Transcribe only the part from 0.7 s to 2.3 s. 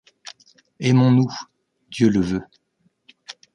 Aimons-nous! Dieu le